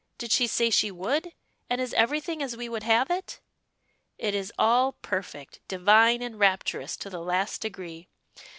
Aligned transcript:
Did 0.17 0.31
she 0.31 0.47
say 0.47 0.71
she 0.71 0.89
would? 0.89 1.31
And 1.69 1.79
is 1.79 1.93
everything 1.93 2.41
as 2.41 2.57
we 2.57 2.67
would 2.67 2.81
have 2.81 3.11
it?" 3.11 3.39
"It 4.17 4.33
is 4.33 4.51
all 4.57 4.93
perfect, 4.93 5.59
divine, 5.67 6.23
and 6.23 6.39
rapturous, 6.39 6.97
to 6.97 7.09
the 7.11 7.21
last 7.21 7.61
degree. 7.61 8.07